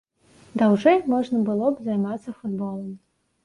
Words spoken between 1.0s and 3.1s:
можна было б займацца футболам.